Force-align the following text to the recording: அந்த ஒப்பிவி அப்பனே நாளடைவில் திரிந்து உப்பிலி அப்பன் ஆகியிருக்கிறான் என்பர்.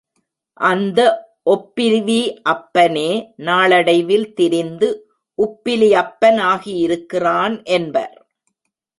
அந்த 0.59 0.99
ஒப்பிவி 1.45 2.21
அப்பனே 2.43 3.11
நாளடைவில் 3.35 4.33
திரிந்து 4.33 4.89
உப்பிலி 5.39 5.89
அப்பன் 5.93 6.39
ஆகியிருக்கிறான் 6.51 7.63
என்பர். 7.63 8.15